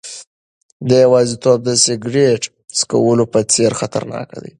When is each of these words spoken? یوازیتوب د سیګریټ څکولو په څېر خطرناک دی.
یوازیتوب 1.03 1.59
د 1.65 1.69
سیګریټ 1.85 2.41
څکولو 2.77 3.23
په 3.33 3.39
څېر 3.51 3.71
خطرناک 3.79 4.27
دی. 4.43 4.49